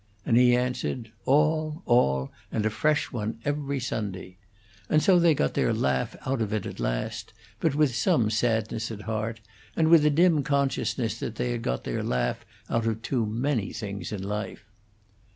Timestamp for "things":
13.71-14.11